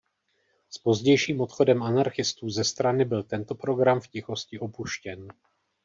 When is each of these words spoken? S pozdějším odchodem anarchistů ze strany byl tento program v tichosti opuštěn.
S 0.69 0.77
pozdějším 0.77 1.41
odchodem 1.41 1.83
anarchistů 1.83 2.49
ze 2.49 2.63
strany 2.63 3.05
byl 3.05 3.23
tento 3.23 3.55
program 3.55 3.99
v 3.99 4.07
tichosti 4.07 4.59
opuštěn. 4.59 5.27